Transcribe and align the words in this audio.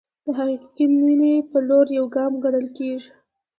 د 0.25 0.27
حقیقي 0.37 0.85
مینې 1.01 1.33
په 1.51 1.57
لور 1.67 1.85
یو 1.97 2.05
ګام 2.15 2.33
ګڼل 2.43 2.67
کېږي. 2.77 3.09